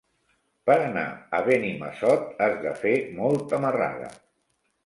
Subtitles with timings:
[0.69, 1.03] Per anar
[1.39, 4.13] a Benimassot has de fer molta marrada.